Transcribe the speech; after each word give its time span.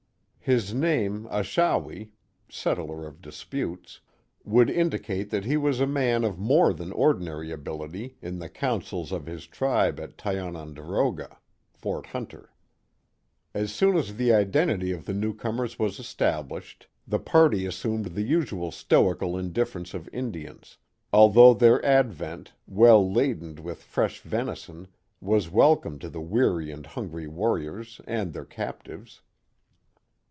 His 0.43 0.73
name, 0.73 1.27
Achawi 1.29 2.13
(settler 2.49 3.05
of 3.05 3.21
disputes), 3.21 4.01
would 4.43 4.71
indicate 4.71 5.29
that 5.29 5.45
he 5.45 5.55
was 5.55 5.79
a 5.79 5.85
man 5.85 6.23
of 6.23 6.39
more 6.39 6.73
than 6.73 6.91
ordinary 6.93 7.51
ability 7.51 8.17
in 8.23 8.39
the 8.39 8.49
councils 8.49 9.11
of 9.11 9.27
his 9.27 9.45
tribe 9.45 9.99
at 9.99 10.17
Tiononderoga 10.17 11.37
(Fort 11.73 12.07
Hunter). 12.07 12.51
As 13.53 13.71
soon 13.71 13.95
as 13.95 14.15
the 14.15 14.33
identity 14.33 14.91
of 14.91 15.05
the 15.05 15.13
newcomers 15.13 15.77
was 15.77 15.99
established, 15.99 16.87
the 17.07 17.19
party 17.19 17.67
assumed 17.67 18.07
the 18.07 18.23
usual 18.23 18.71
stoical 18.71 19.37
indifference 19.37 19.93
of 19.93 20.09
Indians, 20.11 20.79
al 21.13 21.29
though 21.29 21.53
their 21.53 21.85
advent, 21.85 22.51
well 22.67 23.09
ladened 23.09 23.59
with 23.59 23.83
fresh 23.83 24.21
venison, 24.21 24.87
was 25.21 25.51
wel 25.51 25.75
come 25.77 25.99
to 25.99 26.09
the 26.09 26.19
weary 26.19 26.71
and 26.71 26.87
hungry 26.87 27.27
warriors 27.27 28.01
and 28.07 28.33
their 28.33 28.43
captives. 28.43 29.21